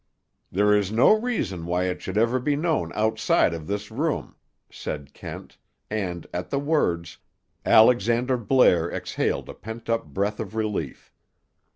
[0.51, 4.35] "There is no reason why it should ever be known outside of this room,"
[4.71, 5.59] said Kent,
[5.91, 7.19] and, at the words,
[7.67, 11.13] Alexander Blair exhaled a pent up breath of relief.